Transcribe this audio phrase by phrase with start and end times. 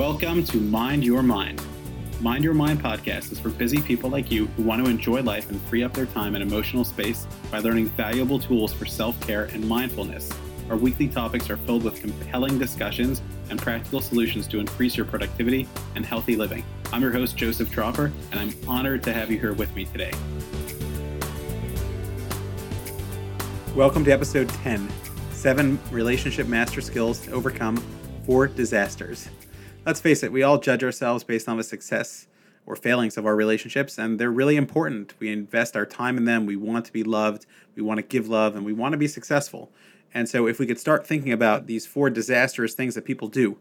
[0.00, 1.62] Welcome to Mind Your Mind.
[2.22, 5.50] Mind Your Mind podcast is for busy people like you who want to enjoy life
[5.50, 9.44] and free up their time and emotional space by learning valuable tools for self care
[9.52, 10.30] and mindfulness.
[10.70, 15.68] Our weekly topics are filled with compelling discussions and practical solutions to increase your productivity
[15.94, 16.64] and healthy living.
[16.94, 20.12] I'm your host, Joseph Tropper, and I'm honored to have you here with me today.
[23.74, 24.88] Welcome to episode 10
[25.32, 27.76] Seven Relationship Master Skills to Overcome
[28.24, 29.28] Four Disasters.
[29.90, 32.28] Let's face it, we all judge ourselves based on the success
[32.64, 35.14] or failings of our relationships, and they're really important.
[35.18, 37.44] We invest our time in them, we want to be loved,
[37.74, 39.72] we want to give love, and we want to be successful.
[40.14, 43.58] And so, if we could start thinking about these four disastrous things that people do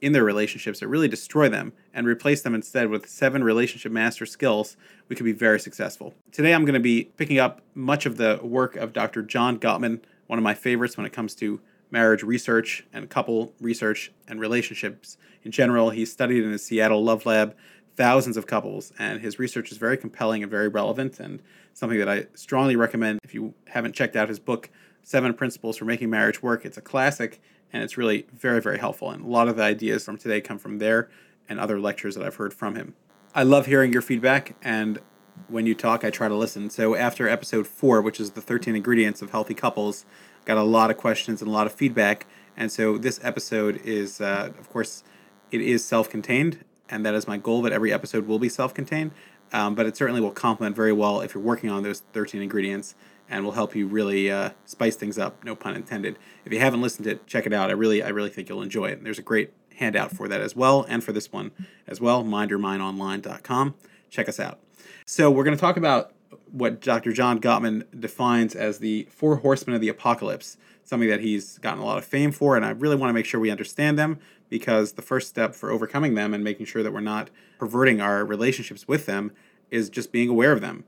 [0.00, 4.24] in their relationships that really destroy them and replace them instead with seven relationship master
[4.24, 4.78] skills,
[5.10, 6.14] we could be very successful.
[6.32, 9.22] Today, I'm going to be picking up much of the work of Dr.
[9.22, 14.12] John Gottman, one of my favorites when it comes to marriage research and couple research
[14.28, 15.90] and relationships in general.
[15.90, 17.56] He studied in the Seattle Love Lab
[17.96, 21.40] thousands of couples, and his research is very compelling and very relevant, and
[21.72, 24.70] something that I strongly recommend if you haven't checked out his book,
[25.02, 26.64] Seven Principles for Making Marriage Work.
[26.66, 27.40] It's a classic,
[27.72, 29.10] and it's really very, very helpful.
[29.10, 31.08] And a lot of the ideas from today come from there
[31.48, 32.94] and other lectures that I've heard from him.
[33.34, 34.98] I love hearing your feedback, and
[35.48, 36.70] when you talk, I try to listen.
[36.70, 40.04] So after episode four, which is the 13 ingredients of healthy couples,
[40.44, 42.26] got a lot of questions and a lot of feedback.
[42.56, 45.04] And so this episode is, uh, of course,
[45.50, 49.12] it is self-contained, and that is my goal that every episode will be self-contained.
[49.52, 52.96] Um, but it certainly will complement very well if you're working on those 13 ingredients
[53.28, 55.44] and will help you really uh, spice things up.
[55.44, 56.18] No pun intended.
[56.44, 57.70] If you haven't listened to it, check it out.
[57.70, 59.04] I really, I really think you'll enjoy it.
[59.04, 61.52] There's a great handout for that as well, and for this one
[61.86, 62.24] as well.
[62.24, 63.74] MindYourMindOnline.com.
[64.10, 64.58] Check us out.
[65.04, 66.12] So we're going to talk about
[66.50, 67.12] what Dr.
[67.12, 71.84] John Gottman defines as the four horsemen of the apocalypse, something that he's gotten a
[71.84, 74.92] lot of fame for, and I really want to make sure we understand them because
[74.92, 78.86] the first step for overcoming them and making sure that we're not perverting our relationships
[78.86, 79.32] with them
[79.70, 80.84] is just being aware of them.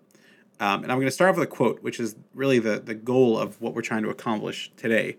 [0.60, 2.94] Um, and I'm going to start off with a quote, which is really the, the
[2.94, 5.16] goal of what we're trying to accomplish today.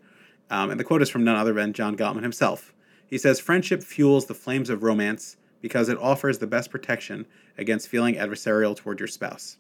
[0.50, 2.74] Um, and the quote is from none other than John Gottman himself.
[3.08, 7.26] He says, Friendship fuels the flames of romance because it offers the best protection
[7.58, 9.58] against feeling adversarial toward your spouse.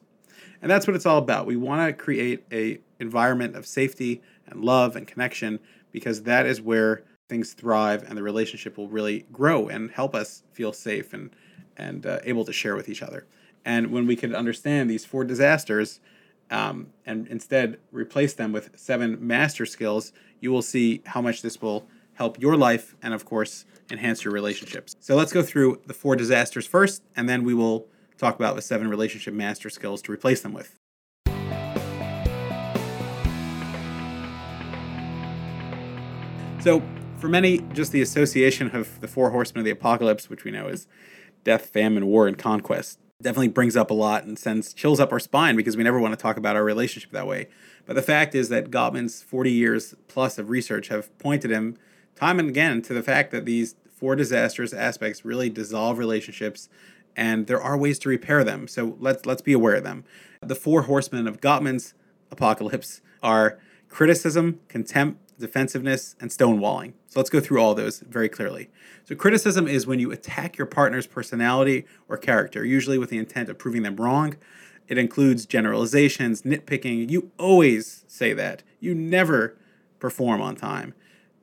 [0.61, 1.45] And that's what it's all about.
[1.45, 5.59] We want to create a environment of safety and love and connection
[5.91, 10.43] because that is where things thrive and the relationship will really grow and help us
[10.51, 11.29] feel safe and
[11.77, 13.25] and uh, able to share with each other.
[13.63, 16.01] And when we can understand these four disasters
[16.51, 20.11] um, and instead replace them with seven master skills,
[20.41, 21.87] you will see how much this will
[22.19, 24.93] help your life and, of course, enhance your relationships.
[24.99, 27.87] So let's go through the four disasters first, and then we will
[28.17, 30.75] talk about the seven relationship master skills to replace them with.
[36.61, 36.83] So,
[37.19, 40.67] for many, just the association of the four horsemen of the apocalypse, which we know
[40.67, 40.87] is
[41.45, 45.19] death, famine, war, and conquest, definitely brings up a lot and sends chills up our
[45.19, 47.47] spine because we never want to talk about our relationship that way.
[47.85, 51.77] But the fact is that Gottman's 40 years plus of research have pointed him
[52.19, 56.69] time and again to the fact that these four disastrous aspects really dissolve relationships
[57.15, 58.67] and there are ways to repair them.
[58.67, 60.05] So let's let's be aware of them.
[60.41, 61.93] The four horsemen of Gottman's
[62.31, 63.59] apocalypse are
[63.89, 66.93] criticism, contempt, defensiveness, and stonewalling.
[67.07, 68.69] So let's go through all those very clearly.
[69.03, 73.49] So criticism is when you attack your partner's personality or character, usually with the intent
[73.49, 74.35] of proving them wrong.
[74.87, 77.09] It includes generalizations, nitpicking.
[77.09, 78.63] You always say that.
[78.79, 79.57] You never
[79.99, 80.93] perform on time.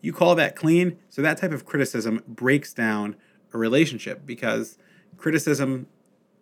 [0.01, 0.99] You call that clean.
[1.09, 3.17] So that type of criticism breaks down
[3.53, 4.79] a relationship because
[5.17, 5.87] criticism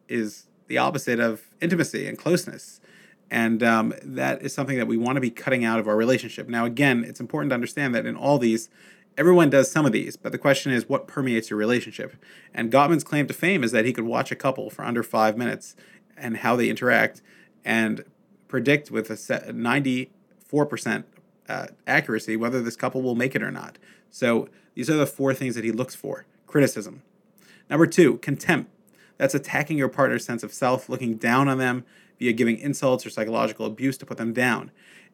[0.08, 2.80] is the opposite of intimacy and closeness.
[3.30, 6.48] And um, that is something that we want to be cutting out of our relationship.
[6.48, 8.68] Now, again, it's important to understand that in all these,
[9.16, 12.16] everyone does some of these, but the question is what permeates your relationship?
[12.52, 15.36] And Gottman's claim to fame is that he could watch a couple for under five
[15.36, 15.74] minutes
[16.16, 17.22] and how they interact
[17.64, 18.04] and
[18.48, 20.08] predict with a 94%
[21.48, 23.78] uh, accuracy whether this couple will make it or not.
[24.10, 27.02] So these are the four things that he looks for criticism,
[27.70, 28.70] Number two, contempt.
[29.16, 31.84] That's attacking your partner's sense of self, looking down on them
[32.18, 34.70] via giving insults or psychological abuse to put them down.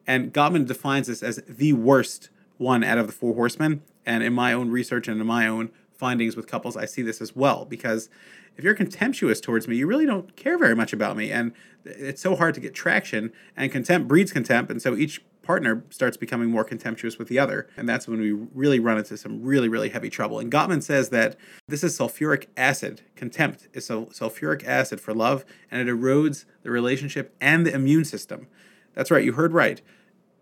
[0.07, 3.83] And Gottman defines this as the worst one out of the four horsemen.
[4.05, 7.21] And in my own research and in my own findings with couples, I see this
[7.21, 8.09] as well because
[8.57, 11.31] if you're contemptuous towards me, you really don't care very much about me.
[11.31, 11.53] And
[11.85, 13.31] it's so hard to get traction.
[13.55, 14.71] And contempt breeds contempt.
[14.71, 17.67] And so each partner starts becoming more contemptuous with the other.
[17.75, 20.39] And that's when we really run into some really, really heavy trouble.
[20.39, 21.35] And Gottman says that
[21.67, 23.01] this is sulfuric acid.
[23.15, 28.47] Contempt is sulfuric acid for love, and it erodes the relationship and the immune system.
[28.93, 29.81] That's right, you heard right.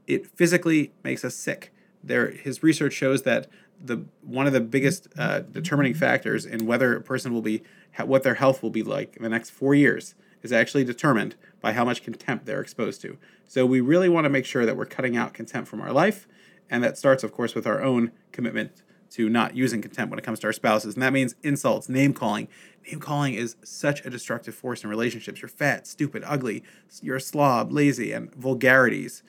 [0.07, 1.73] It physically makes us sick.
[2.03, 3.47] There, his research shows that
[3.81, 7.61] the one of the biggest uh, determining factors in whether a person will be
[8.03, 11.73] what their health will be like in the next four years is actually determined by
[11.73, 13.17] how much contempt they're exposed to.
[13.47, 16.27] So we really want to make sure that we're cutting out contempt from our life,
[16.69, 20.25] and that starts, of course, with our own commitment to not using contempt when it
[20.25, 20.93] comes to our spouses.
[20.93, 22.47] And that means insults, name calling.
[22.87, 25.41] Name calling is such a destructive force in relationships.
[25.41, 26.63] You're fat, stupid, ugly,
[27.01, 29.23] you're a slob, lazy, and vulgarities.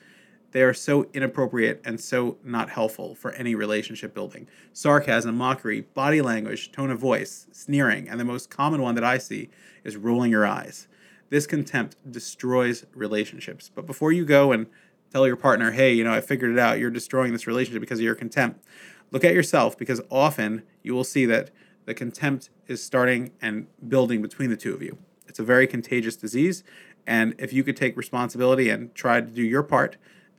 [0.51, 4.47] They are so inappropriate and so not helpful for any relationship building.
[4.73, 9.17] Sarcasm, mockery, body language, tone of voice, sneering, and the most common one that I
[9.17, 9.49] see
[9.83, 10.87] is rolling your eyes.
[11.31, 13.71] This contempt destroys relationships.
[13.73, 14.67] But before you go and
[15.11, 17.99] tell your partner, hey, you know, I figured it out, you're destroying this relationship because
[17.99, 18.63] of your contempt,
[19.11, 21.49] look at yourself because often you will see that
[21.85, 24.97] the contempt is starting and building between the two of you.
[25.25, 26.65] It's a very contagious disease.
[27.07, 29.95] And if you could take responsibility and try to do your part,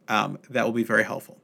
[0.09, 1.39] um, that will be very helpful.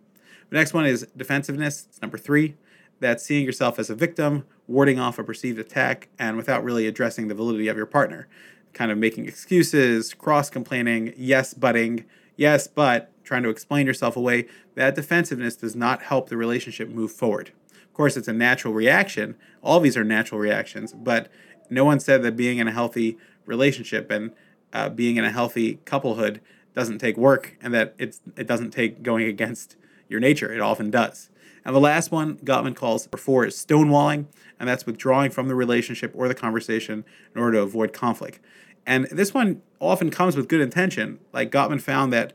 [0.50, 1.86] The next one is defensiveness.
[1.88, 2.56] It's number three.
[3.00, 7.28] That's seeing yourself as a victim, warding off a perceived attack, and without really addressing
[7.28, 8.28] the validity of your partner.
[8.72, 12.04] Kind of making excuses, cross complaining, yes, butting,
[12.36, 14.46] yes, but trying to explain yourself away.
[14.74, 17.52] That defensiveness does not help the relationship move forward.
[17.72, 19.36] Of course, it's a natural reaction.
[19.62, 21.28] All these are natural reactions, but
[21.68, 24.32] no one said that being in a healthy relationship and
[24.72, 26.40] uh, being in a healthy couplehood
[26.74, 29.76] doesn't take work and that it's it doesn't take going against
[30.08, 30.52] your nature.
[30.52, 31.30] It often does.
[31.68, 34.24] And the last one Gottman calls for is stonewalling,
[34.58, 37.04] and that's withdrawing from the relationship or the conversation
[37.34, 38.40] in order to avoid conflict.
[38.86, 41.18] And this one often comes with good intention.
[41.30, 42.32] Like Gottman found that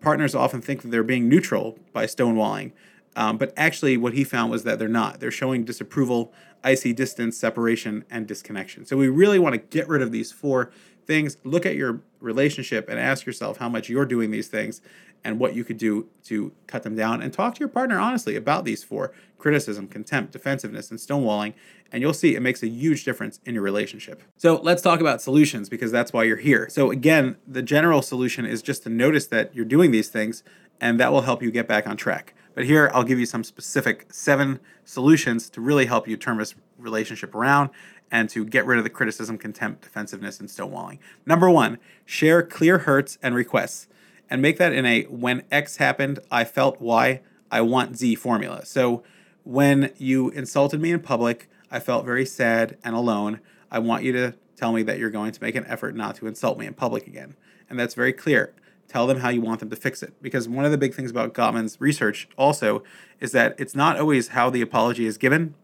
[0.00, 2.72] partners often think that they're being neutral by stonewalling,
[3.16, 5.20] um, but actually, what he found was that they're not.
[5.20, 6.32] They're showing disapproval,
[6.64, 8.86] icy distance, separation, and disconnection.
[8.86, 10.70] So we really want to get rid of these four
[11.06, 11.36] things.
[11.44, 14.80] Look at your relationship and ask yourself how much you're doing these things
[15.24, 17.22] and what you could do to cut them down.
[17.22, 21.54] And talk to your partner honestly about these four criticism, contempt, defensiveness, and stonewalling.
[21.90, 24.22] And you'll see it makes a huge difference in your relationship.
[24.36, 26.68] So let's talk about solutions because that's why you're here.
[26.70, 30.42] So, again, the general solution is just to notice that you're doing these things,
[30.80, 32.34] and that will help you get back on track.
[32.54, 36.54] But here, I'll give you some specific seven solutions to really help you turn this
[36.78, 37.70] relationship around
[38.10, 40.98] and to get rid of the criticism, contempt, defensiveness, and stonewalling.
[41.24, 43.88] Number one, share clear hurts and requests
[44.28, 47.20] and make that in a when X happened, I felt Y,
[47.50, 48.64] I want Z formula.
[48.64, 49.02] So
[49.44, 53.40] when you insulted me in public, I felt very sad and alone.
[53.70, 56.26] I want you to tell me that you're going to make an effort not to
[56.26, 57.34] insult me in public again.
[57.68, 58.54] And that's very clear.
[58.92, 60.12] Tell them how you want them to fix it.
[60.20, 62.82] Because one of the big things about Gottman's research also
[63.20, 65.54] is that it's not always how the apology is given,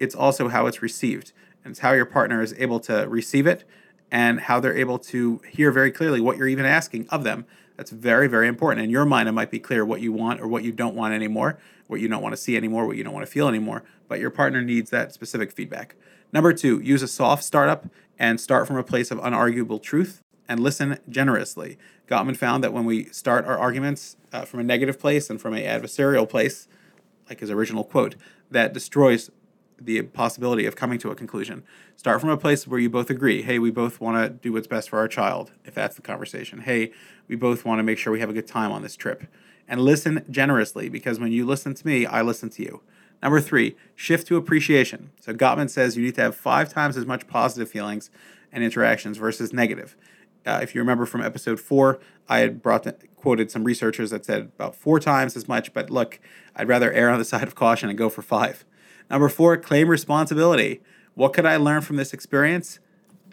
[0.00, 1.32] it's also how it's received
[1.62, 3.64] and it's how your partner is able to receive it
[4.10, 7.44] and how they're able to hear very clearly what you're even asking of them.
[7.76, 8.82] That's very, very important.
[8.82, 11.12] In your mind, it might be clear what you want or what you don't want
[11.12, 11.58] anymore,
[11.88, 14.18] what you don't want to see anymore, what you don't want to feel anymore, but
[14.18, 15.94] your partner needs that specific feedback.
[16.32, 20.60] Number two, use a soft startup and start from a place of unarguable truth and
[20.60, 21.78] listen generously.
[22.08, 25.54] Gottman found that when we start our arguments uh, from a negative place and from
[25.54, 26.68] an adversarial place,
[27.28, 28.16] like his original quote,
[28.50, 29.30] that destroys
[29.80, 31.64] the possibility of coming to a conclusion.
[31.96, 34.66] Start from a place where you both agree, hey, we both want to do what's
[34.66, 36.60] best for our child, if that's the conversation.
[36.60, 36.92] Hey,
[37.28, 39.24] we both want to make sure we have a good time on this trip.
[39.66, 42.82] And listen generously, because when you listen to me, I listen to you.
[43.22, 45.12] Number three, shift to appreciation.
[45.20, 48.10] So Gottman says you need to have five times as much positive feelings
[48.50, 49.96] and interactions versus negative.
[50.46, 54.24] Uh, if you remember from episode four, I had brought the, quoted some researchers that
[54.24, 55.72] said about four times as much.
[55.72, 56.18] But look,
[56.56, 58.64] I'd rather err on the side of caution and go for five.
[59.10, 60.80] Number four, claim responsibility.
[61.14, 62.80] What could I learn from this experience?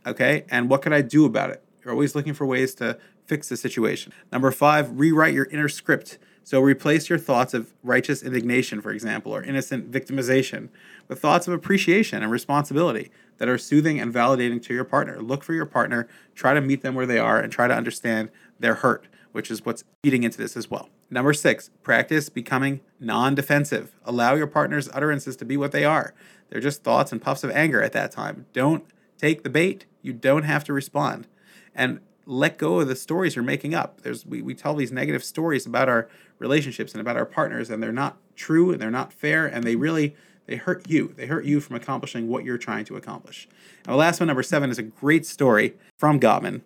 [0.05, 1.63] Okay, and what could I do about it?
[1.83, 4.11] You're always looking for ways to fix the situation.
[4.31, 6.17] Number five, rewrite your inner script.
[6.43, 10.69] So replace your thoughts of righteous indignation, for example, or innocent victimization
[11.08, 15.22] with thoughts of appreciation and responsibility that are soothing and validating to your partner.
[15.22, 18.29] Look for your partner, try to meet them where they are, and try to understand
[18.60, 20.89] their hurt, which is what's feeding into this as well.
[21.10, 23.96] Number six, practice becoming non defensive.
[24.05, 26.13] Allow your partner's utterances to be what they are.
[26.50, 28.46] They're just thoughts and puffs of anger at that time.
[28.53, 28.86] Don't
[29.17, 29.86] take the bait.
[30.01, 31.27] You don't have to respond.
[31.75, 34.01] And let go of the stories you're making up.
[34.01, 36.07] There's we, we tell these negative stories about our
[36.38, 39.75] relationships and about our partners, and they're not true and they're not fair, and they
[39.75, 41.13] really they hurt you.
[41.15, 43.48] They hurt you from accomplishing what you're trying to accomplish.
[43.86, 46.62] And the last one, number seven, is a great story from Gottman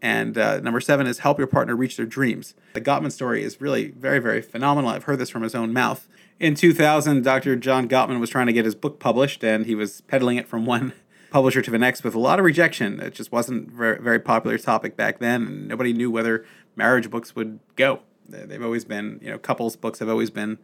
[0.00, 2.54] and uh, number seven is help your partner reach their dreams.
[2.74, 4.90] The Gottman story is really very, very phenomenal.
[4.90, 6.08] I've heard this from his own mouth.
[6.38, 7.56] In 2000, Dr.
[7.56, 10.66] John Gottman was trying to get his book published, and he was peddling it from
[10.66, 10.92] one
[11.30, 13.00] publisher to the next with a lot of rejection.
[13.00, 16.44] It just wasn't very, very popular topic back then, and nobody knew whether
[16.76, 18.00] marriage books would go.
[18.28, 20.58] They've always been, you know, couples books have always been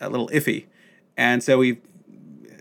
[0.00, 0.66] a little iffy.
[1.16, 1.78] And so he,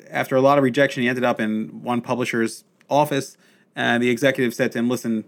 [0.10, 3.38] after a lot of rejection, he ended up in one publisher's office.
[3.76, 5.26] And the executive said to him, Listen,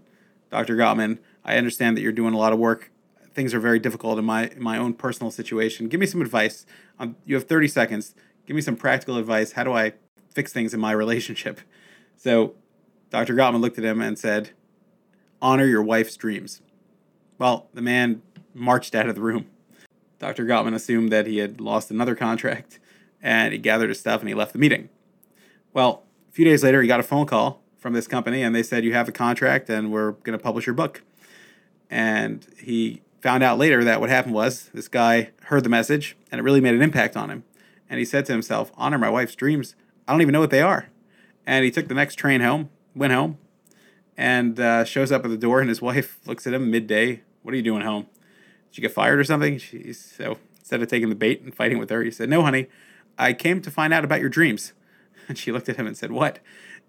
[0.50, 0.76] Dr.
[0.76, 2.90] Gottman, I understand that you're doing a lot of work.
[3.32, 5.88] Things are very difficult in my in my own personal situation.
[5.88, 6.66] Give me some advice.
[6.98, 8.14] Um, you have 30 seconds.
[8.46, 9.52] Give me some practical advice.
[9.52, 9.92] How do I
[10.34, 11.60] fix things in my relationship?
[12.22, 12.54] So
[13.08, 13.34] Dr.
[13.34, 14.50] Gottman looked at him and said,
[15.40, 16.60] Honor your wife's dreams.
[17.38, 18.20] Well, the man
[18.52, 19.46] marched out of the room.
[20.18, 20.44] Dr.
[20.44, 22.78] Gottman assumed that he had lost another contract
[23.22, 24.90] and he gathered his stuff and he left the meeting.
[25.72, 28.62] Well, a few days later, he got a phone call from this company and they
[28.62, 31.02] said, You have a contract and we're going to publish your book.
[31.88, 36.38] And he found out later that what happened was this guy heard the message and
[36.38, 37.44] it really made an impact on him.
[37.88, 39.74] And he said to himself, Honor my wife's dreams.
[40.06, 40.90] I don't even know what they are.
[41.50, 43.36] And he took the next train home, went home,
[44.16, 47.22] and uh, shows up at the door, and his wife looks at him midday.
[47.42, 48.06] What are you doing home?
[48.70, 49.58] Did you get fired or something?
[49.58, 52.68] She's, so instead of taking the bait and fighting with her, he said, No, honey,
[53.18, 54.72] I came to find out about your dreams.
[55.28, 56.38] And she looked at him and said, What?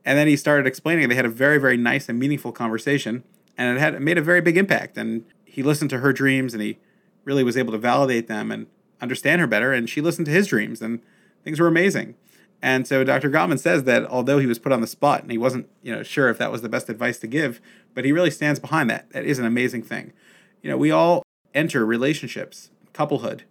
[0.06, 1.10] And then he started explaining.
[1.10, 3.24] They had a very, very nice and meaningful conversation,
[3.58, 4.96] and it had it made a very big impact.
[4.96, 6.78] And he listened to her dreams, and he
[7.24, 8.68] really was able to validate them and
[9.02, 9.74] understand her better.
[9.74, 11.02] And she listened to his dreams, and
[11.44, 12.16] things were amazing.
[12.62, 13.30] And so Dr.
[13.30, 16.04] Gottman says that although he was put on the spot and he wasn't, you know,
[16.04, 17.60] sure if that was the best advice to give,
[17.94, 19.10] but he really stands behind that.
[19.12, 20.14] That is an amazing thing.
[20.62, 21.26] You know, we all
[21.56, 23.44] enter relationships, couplehood,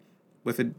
[0.44, 0.74] with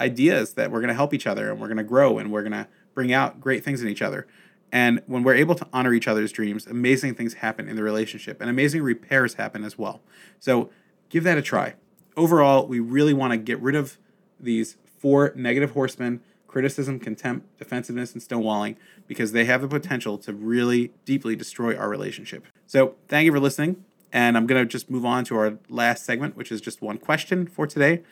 [0.00, 2.42] ideas that we're going to help each other and we're going to grow and we're
[2.42, 4.26] going to bring out great things in each other.
[4.72, 8.40] And when we're able to honor each other's dreams, amazing things happen in the relationship
[8.40, 10.00] and amazing repairs happen as well.
[10.38, 10.70] So
[11.08, 11.74] give that a try.
[12.16, 13.98] Overall, we really want to get rid of
[14.38, 18.74] these four negative horsemen criticism, contempt, defensiveness, and stonewalling
[19.06, 22.44] because they have the potential to really deeply destroy our relationship.
[22.66, 23.84] So, thank you for listening.
[24.12, 26.98] And I'm going to just move on to our last segment, which is just one
[26.98, 28.02] question for today.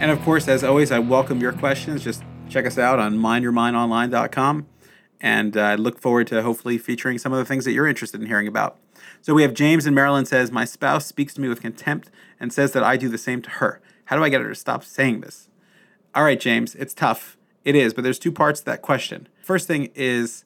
[0.00, 2.02] And of course, as always, I welcome your questions.
[2.02, 4.66] Just check us out on mindyourmindonline.com.
[5.20, 8.18] And I uh, look forward to hopefully featuring some of the things that you're interested
[8.20, 8.78] in hearing about.
[9.20, 12.50] So we have James in Maryland says, My spouse speaks to me with contempt and
[12.50, 13.82] says that I do the same to her.
[14.06, 15.48] How do I get her to stop saying this?
[16.14, 17.36] All right, James, it's tough.
[17.64, 19.28] It is, but there's two parts to that question.
[19.42, 20.44] First thing is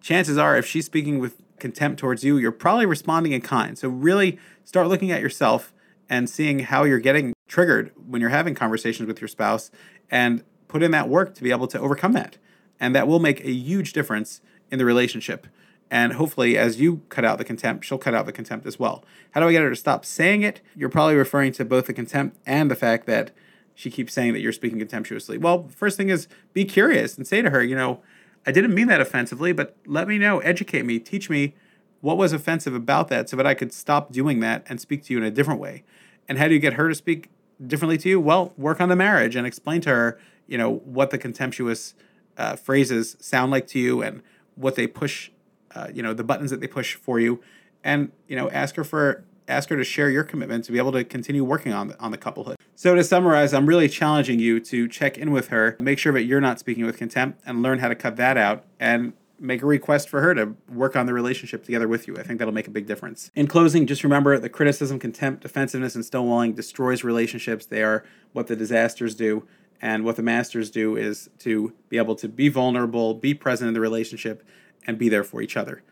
[0.00, 3.78] chances are if she's speaking with contempt towards you, you're probably responding in kind.
[3.78, 5.72] So really start looking at yourself
[6.08, 9.70] and seeing how you're getting triggered when you're having conversations with your spouse
[10.10, 12.38] and put in that work to be able to overcome that.
[12.80, 14.40] And that will make a huge difference
[14.70, 15.46] in the relationship.
[15.90, 19.04] And hopefully, as you cut out the contempt, she'll cut out the contempt as well.
[19.30, 20.60] How do I get her to stop saying it?
[20.76, 23.30] You're probably referring to both the contempt and the fact that
[23.74, 25.38] she keeps saying that you're speaking contemptuously.
[25.38, 28.02] Well, first thing is be curious and say to her, you know,
[28.46, 31.54] I didn't mean that offensively, but let me know, educate me, teach me
[32.00, 35.12] what was offensive about that so that I could stop doing that and speak to
[35.12, 35.84] you in a different way.
[36.28, 37.30] And how do you get her to speak
[37.64, 38.20] differently to you?
[38.20, 41.94] Well, work on the marriage and explain to her, you know, what the contemptuous
[42.36, 44.22] uh, phrases sound like to you and
[44.54, 45.30] what they push
[45.78, 47.40] uh, you know the buttons that they push for you,
[47.84, 50.92] and you know ask her for ask her to share your commitment to be able
[50.92, 52.56] to continue working on the, on the couplehood.
[52.74, 56.24] So to summarize, I'm really challenging you to check in with her, make sure that
[56.24, 59.66] you're not speaking with contempt, and learn how to cut that out and make a
[59.66, 62.18] request for her to work on the relationship together with you.
[62.18, 63.30] I think that'll make a big difference.
[63.34, 67.64] In closing, just remember the criticism, contempt, defensiveness, and stonewalling destroys relationships.
[67.64, 69.46] They are what the disasters do.
[69.80, 73.74] And what the masters do is to be able to be vulnerable, be present in
[73.74, 74.44] the relationship,
[74.86, 75.82] and be there for each other.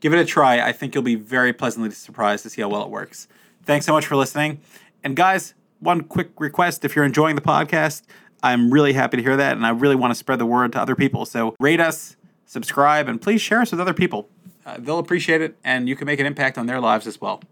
[0.00, 0.60] Give it a try.
[0.60, 3.28] I think you'll be very pleasantly surprised to see how well it works.
[3.64, 4.60] Thanks so much for listening.
[5.04, 8.02] And guys, one quick request if you're enjoying the podcast,
[8.42, 9.56] I'm really happy to hear that.
[9.56, 11.26] And I really want to spread the word to other people.
[11.26, 14.28] So rate us, subscribe, and please share us with other people.
[14.64, 17.42] Uh, they'll appreciate it, and you can make an impact on their lives as well.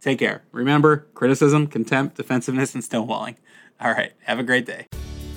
[0.00, 0.42] Take care.
[0.52, 3.36] Remember criticism, contempt, defensiveness, and stonewalling.
[3.80, 4.12] All right.
[4.24, 4.86] Have a great day.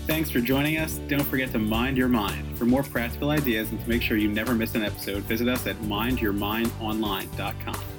[0.10, 0.98] Thanks for joining us.
[1.08, 2.58] Don't forget to mind your mind.
[2.58, 5.68] For more practical ideas and to make sure you never miss an episode, visit us
[5.68, 7.99] at mindyourmindonline.com.